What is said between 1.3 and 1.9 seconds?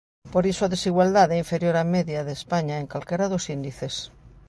é inferior á